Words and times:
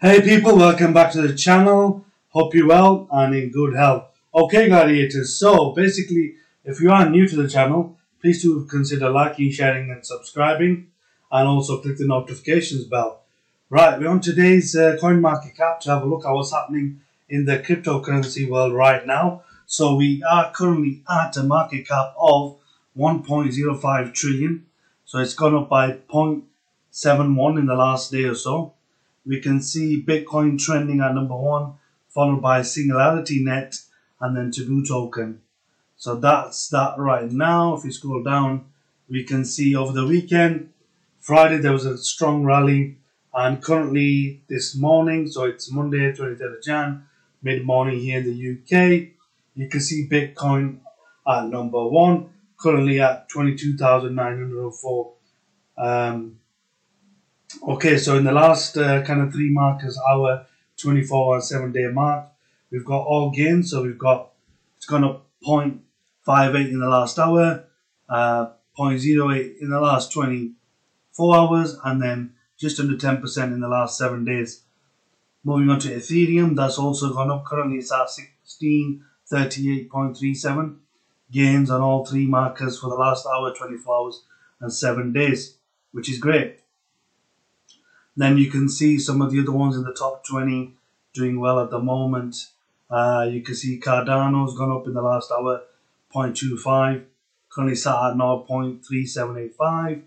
Hey 0.00 0.20
people, 0.20 0.56
welcome 0.56 0.92
back 0.92 1.10
to 1.10 1.22
the 1.22 1.34
channel. 1.34 2.04
Hope 2.28 2.54
you're 2.54 2.68
well 2.68 3.08
and 3.10 3.34
in 3.34 3.50
good 3.50 3.74
health. 3.74 4.04
Okay 4.32 4.68
gladiators, 4.68 5.36
so 5.36 5.72
basically 5.72 6.36
if 6.64 6.80
you 6.80 6.92
are 6.92 7.10
new 7.10 7.26
to 7.26 7.34
the 7.34 7.48
channel, 7.48 7.98
please 8.20 8.40
do 8.40 8.64
consider 8.66 9.10
liking, 9.10 9.50
sharing 9.50 9.90
and 9.90 10.06
subscribing 10.06 10.86
and 11.32 11.48
also 11.48 11.80
click 11.80 11.96
the 11.96 12.06
notifications 12.06 12.84
bell. 12.84 13.22
Right, 13.70 13.98
we're 13.98 14.06
on 14.08 14.20
today's 14.20 14.76
uh, 14.76 14.96
CoinMarketCap 15.02 15.80
to 15.80 15.90
have 15.90 16.04
a 16.04 16.06
look 16.06 16.24
at 16.24 16.30
what's 16.30 16.52
happening 16.52 17.00
in 17.28 17.44
the 17.44 17.58
cryptocurrency 17.58 18.48
world 18.48 18.74
right 18.74 19.04
now. 19.04 19.42
So 19.66 19.96
we 19.96 20.22
are 20.22 20.52
currently 20.52 21.02
at 21.10 21.36
a 21.36 21.42
market 21.42 21.88
cap 21.88 22.14
of 22.16 22.56
1.05 22.96 24.14
trillion. 24.14 24.64
So 25.06 25.18
it's 25.18 25.34
gone 25.34 25.56
up 25.56 25.68
by 25.68 25.90
0.71 25.90 27.58
in 27.58 27.66
the 27.66 27.74
last 27.74 28.12
day 28.12 28.22
or 28.22 28.36
so 28.36 28.74
we 29.28 29.38
can 29.38 29.60
see 29.60 30.02
Bitcoin 30.02 30.58
trending 30.58 31.00
at 31.00 31.14
number 31.14 31.36
one, 31.36 31.74
followed 32.08 32.40
by 32.40 32.60
SingularityNET 32.60 33.84
and 34.20 34.34
then 34.34 34.50
Taboo 34.50 34.82
Token. 34.82 35.42
So 35.96 36.14
that's 36.16 36.68
that 36.68 36.96
right 36.96 37.30
now. 37.30 37.76
If 37.76 37.84
we 37.84 37.90
scroll 37.90 38.22
down, 38.22 38.64
we 39.08 39.24
can 39.24 39.44
see 39.44 39.76
over 39.76 39.92
the 39.92 40.06
weekend, 40.06 40.72
Friday 41.20 41.58
there 41.58 41.72
was 41.72 41.84
a 41.84 41.98
strong 41.98 42.42
rally, 42.42 42.96
and 43.34 43.62
currently 43.62 44.40
this 44.48 44.74
morning, 44.74 45.30
so 45.30 45.44
it's 45.44 45.70
Monday, 45.70 46.10
23rd 46.12 46.56
of 46.56 46.62
Jan, 46.62 47.04
mid 47.42 47.64
morning 47.64 48.00
here 48.00 48.20
in 48.20 48.24
the 48.24 48.32
UK, 48.32 49.08
you 49.54 49.68
can 49.68 49.80
see 49.80 50.08
Bitcoin 50.08 50.78
at 51.26 51.48
number 51.48 51.86
one, 51.86 52.30
currently 52.58 53.00
at 53.00 53.28
22,904. 53.28 55.12
Um, 55.76 56.38
Okay, 57.66 57.96
so 57.96 58.16
in 58.18 58.24
the 58.24 58.32
last 58.32 58.76
uh, 58.76 59.02
kind 59.04 59.22
of 59.22 59.32
three 59.32 59.48
markers, 59.50 59.98
our 60.06 60.44
24 60.76 61.36
or 61.36 61.40
7 61.40 61.72
day 61.72 61.88
mark, 61.90 62.26
we've 62.70 62.84
got 62.84 63.00
all 63.06 63.30
gains. 63.30 63.70
So 63.70 63.82
we've 63.82 63.96
got, 63.96 64.32
it's 64.76 64.84
gone 64.84 65.02
up 65.02 65.24
0.58 65.46 66.68
in 66.68 66.78
the 66.78 66.88
last 66.88 67.18
hour, 67.18 67.64
uh, 68.08 68.50
0.08 68.78 69.58
in 69.62 69.70
the 69.70 69.80
last 69.80 70.12
24 70.12 71.36
hours, 71.36 71.78
and 71.84 72.02
then 72.02 72.34
just 72.58 72.78
under 72.80 72.96
10% 72.96 73.44
in 73.44 73.60
the 73.60 73.68
last 73.68 73.96
seven 73.96 74.26
days. 74.26 74.64
Moving 75.42 75.70
on 75.70 75.80
to 75.80 75.88
Ethereum, 75.88 76.54
that's 76.54 76.78
also 76.78 77.14
gone 77.14 77.30
up. 77.30 77.46
Currently, 77.46 77.78
it's 77.78 77.90
at 77.90 78.10
1638.37 79.30 80.76
gains 81.30 81.70
on 81.70 81.80
all 81.80 82.04
three 82.04 82.26
markers 82.26 82.78
for 82.78 82.90
the 82.90 82.96
last 82.96 83.24
hour, 83.26 83.54
24 83.54 83.96
hours, 83.96 84.22
and 84.60 84.70
seven 84.70 85.14
days, 85.14 85.56
which 85.92 86.10
is 86.10 86.18
great. 86.18 86.60
Then 88.18 88.36
you 88.36 88.50
can 88.50 88.68
see 88.68 88.98
some 88.98 89.22
of 89.22 89.30
the 89.30 89.40
other 89.40 89.52
ones 89.52 89.76
in 89.76 89.84
the 89.84 89.94
top 89.94 90.26
20 90.26 90.74
doing 91.14 91.38
well 91.38 91.60
at 91.60 91.70
the 91.70 91.78
moment. 91.78 92.48
Uh, 92.90 93.28
you 93.30 93.42
can 93.42 93.54
see 93.54 93.78
Cardano's 93.78 94.58
gone 94.58 94.72
up 94.72 94.88
in 94.88 94.94
the 94.94 95.02
last 95.02 95.30
hour, 95.30 95.62
0.25. 96.12 97.04
Currently 97.48 97.76
sat 97.76 97.94
at 97.94 98.16
0.3785. 98.16 100.02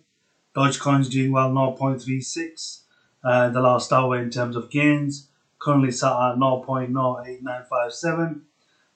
Dogecoin's 0.54 1.08
doing 1.08 1.32
well, 1.32 1.52
0.36 1.52 2.82
uh, 3.24 3.48
the 3.48 3.62
last 3.62 3.94
hour 3.94 4.20
in 4.20 4.30
terms 4.30 4.58
of 4.58 4.70
gains. 4.70 5.30
Currently 5.60 5.92
sat 5.92 6.12
at 6.12 6.36
0.08957. 6.36 8.42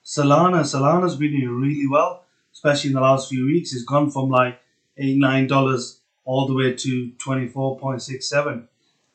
Solana, 0.03 0.65
Solana's 0.65 1.15
been 1.15 1.39
doing 1.39 1.61
really 1.61 1.87
well, 1.87 2.25
especially 2.51 2.89
in 2.89 2.95
the 2.95 3.01
last 3.01 3.29
few 3.29 3.45
weeks. 3.45 3.73
It's 3.73 3.85
gone 3.85 4.11
from 4.11 4.29
like 4.29 4.59
eight, 4.97 5.17
nine 5.17 5.47
dollars 5.47 6.01
all 6.25 6.47
the 6.47 6.53
way 6.53 6.73
to 6.73 7.11
24.67 7.25 8.67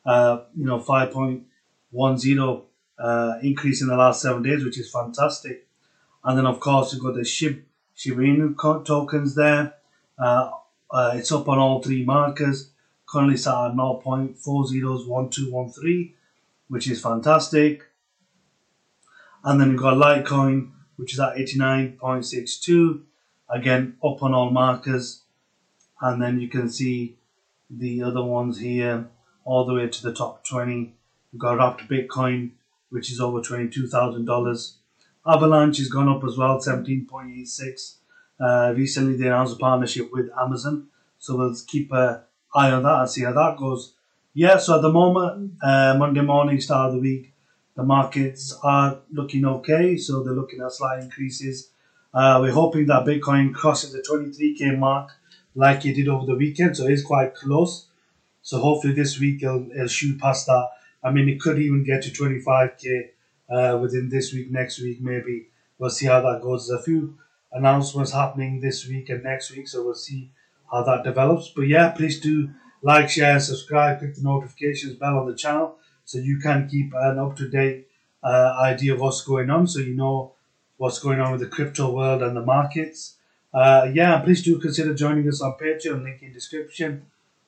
uh, 0.05 0.41
you 0.55 0.65
know, 0.65 0.79
5.10 0.79 2.61
uh, 2.99 3.39
increase 3.41 3.81
in 3.81 3.87
the 3.87 3.95
last 3.95 4.21
seven 4.21 4.43
days, 4.43 4.63
which 4.63 4.79
is 4.79 4.91
fantastic. 4.91 5.67
And 6.23 6.37
then, 6.37 6.45
of 6.45 6.59
course, 6.59 6.93
you've 6.93 7.01
got 7.01 7.15
the 7.15 7.21
SHIB, 7.21 7.63
Shiba 7.95 8.21
Inu 8.21 8.85
tokens 8.85 9.33
there. 9.35 9.73
Uh, 10.17 10.51
uh, 10.89 11.11
it's 11.15 11.31
up 11.31 11.47
on 11.49 11.57
all 11.57 11.81
three 11.81 12.05
markers. 12.05 12.69
Currently 13.07 13.37
sat 13.37 13.53
at 13.53 13.75
0.401213, 13.75 16.13
which 16.67 16.89
is 16.89 17.01
fantastic. 17.01 17.83
And 19.43 19.59
then 19.59 19.69
we've 19.69 19.79
got 19.79 19.95
Litecoin, 19.95 20.69
which 20.95 21.13
is 21.13 21.19
at 21.19 21.35
89.62. 21.35 23.01
Again, 23.49 23.97
up 24.03 24.21
on 24.21 24.35
all 24.35 24.51
markers. 24.51 25.23
And 25.99 26.21
then 26.21 26.39
you 26.39 26.47
can 26.47 26.69
see 26.69 27.17
the 27.69 28.03
other 28.03 28.23
ones 28.23 28.59
here 28.59 29.09
all 29.43 29.65
the 29.65 29.73
way 29.73 29.87
to 29.87 30.03
the 30.03 30.13
top 30.13 30.45
20. 30.45 30.93
We've 31.31 31.39
got 31.39 31.57
Wrapped 31.57 31.89
Bitcoin, 31.89 32.51
which 32.89 33.11
is 33.11 33.19
over 33.19 33.39
$22,000. 33.39 34.73
Avalanche 35.25 35.77
has 35.77 35.89
gone 35.89 36.09
up 36.09 36.23
as 36.23 36.37
well, 36.37 36.59
17.86. 36.59 37.95
Uh, 38.39 38.73
recently, 38.75 39.15
they 39.17 39.27
announced 39.27 39.55
a 39.55 39.59
partnership 39.59 40.11
with 40.11 40.29
Amazon, 40.39 40.87
so 41.19 41.37
we'll 41.37 41.55
keep 41.67 41.91
an 41.91 42.19
eye 42.55 42.71
on 42.71 42.83
that 42.83 42.99
and 43.01 43.09
see 43.09 43.23
how 43.23 43.33
that 43.33 43.57
goes. 43.57 43.93
Yeah, 44.33 44.57
so 44.57 44.77
at 44.77 44.81
the 44.81 44.91
moment, 44.91 45.53
uh, 45.61 45.95
Monday 45.97 46.21
morning, 46.21 46.59
start 46.59 46.89
of 46.89 46.95
the 46.95 47.01
week, 47.01 47.33
the 47.75 47.83
markets 47.83 48.57
are 48.63 48.99
looking 49.11 49.45
okay, 49.45 49.97
so 49.97 50.23
they're 50.23 50.33
looking 50.33 50.61
at 50.61 50.71
slight 50.71 51.03
increases. 51.03 51.69
Uh, 52.13 52.39
we're 52.41 52.51
hoping 52.51 52.87
that 52.87 53.05
Bitcoin 53.05 53.53
crosses 53.53 53.93
the 53.93 53.99
23k 53.99 54.77
mark 54.77 55.11
like 55.55 55.85
it 55.85 55.93
did 55.93 56.07
over 56.07 56.25
the 56.25 56.35
weekend, 56.35 56.75
so 56.75 56.87
it's 56.87 57.03
quite 57.03 57.35
close. 57.35 57.87
So 58.41 58.59
hopefully 58.59 58.93
this 58.93 59.19
week 59.19 59.43
it'll, 59.43 59.87
shoot 59.87 60.19
past 60.19 60.47
that. 60.47 60.69
I 61.03 61.11
mean, 61.11 61.29
it 61.29 61.39
could 61.39 61.59
even 61.59 61.83
get 61.83 62.03
to 62.03 62.09
25k 62.09 63.09
uh, 63.49 63.77
within 63.79 64.09
this 64.09 64.33
week, 64.33 64.51
next 64.51 64.79
week, 64.81 65.01
maybe. 65.01 65.47
We'll 65.77 65.89
see 65.89 66.05
how 66.05 66.21
that 66.21 66.41
goes. 66.41 66.67
There's 66.67 66.81
a 66.81 66.83
few 66.83 67.17
announcements 67.51 68.11
happening 68.11 68.61
this 68.61 68.87
week 68.87 69.09
and 69.09 69.23
next 69.23 69.51
week, 69.51 69.67
so 69.67 69.83
we'll 69.83 69.95
see 69.95 70.31
how 70.71 70.83
that 70.83 71.03
develops. 71.03 71.49
But 71.49 71.63
yeah, 71.63 71.89
please 71.89 72.19
do 72.19 72.49
like, 72.81 73.09
share, 73.09 73.39
subscribe, 73.39 73.99
click 73.99 74.15
the 74.15 74.23
notifications 74.23 74.95
bell 74.95 75.19
on 75.19 75.27
the 75.27 75.35
channel 75.35 75.77
so 76.05 76.17
you 76.17 76.39
can 76.39 76.67
keep 76.67 76.93
an 76.95 77.19
up 77.19 77.35
to 77.37 77.47
date 77.47 77.87
uh, 78.23 78.55
idea 78.59 78.93
of 78.93 79.01
what's 79.01 79.23
going 79.23 79.49
on, 79.49 79.67
so 79.67 79.79
you 79.79 79.95
know 79.95 80.33
what's 80.77 80.99
going 80.99 81.19
on 81.19 81.31
with 81.31 81.41
the 81.41 81.47
crypto 81.47 81.91
world 81.91 82.21
and 82.21 82.35
the 82.35 82.41
markets. 82.41 83.17
Uh, 83.53 83.87
yeah, 83.93 84.19
please 84.19 84.43
do 84.43 84.59
consider 84.59 84.93
joining 84.93 85.27
us 85.27 85.41
on 85.41 85.55
Patreon, 85.61 86.03
link 86.03 86.21
in 86.21 86.31
description. 86.31 87.05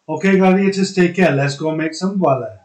Okay, 0.08 0.38
gladiators, 0.38 0.94
take 0.94 1.16
care. 1.16 1.32
Let's 1.36 1.58
go 1.58 1.76
make 1.76 1.94
some 1.94 2.18
voila. 2.18 2.63